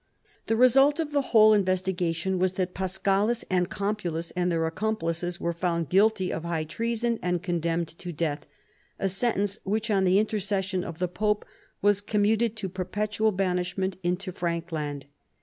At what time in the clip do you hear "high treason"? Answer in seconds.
6.43-7.19